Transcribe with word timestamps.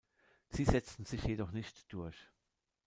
Sie 0.49 0.65
setzten 0.65 1.05
sich 1.05 1.21
jedoch 1.25 1.51
nicht 1.51 1.93
durch. 1.93 2.17